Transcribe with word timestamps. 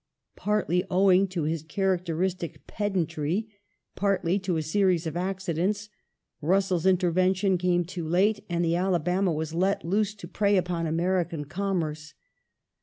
Partly 0.35 0.83
owing 0.89 1.27
to 1.27 1.43
his 1.43 1.61
characteristic 1.61 2.65
pedantry, 2.65 3.47
partly 3.95 4.39
to 4.39 4.57
a 4.57 4.63
series 4.63 5.05
of 5.05 5.15
accidents, 5.15 5.89
Russell's 6.41 6.87
intervention 6.87 7.55
came 7.55 7.85
too 7.85 8.07
late, 8.07 8.43
and 8.49 8.65
the 8.65 8.75
Alabama 8.75 9.31
was 9.31 9.53
let 9.53 9.85
loose 9.85 10.15
to 10.15 10.27
prey 10.27 10.57
upon 10.57 10.87
American 10.87 11.45
commerce. 11.45 12.15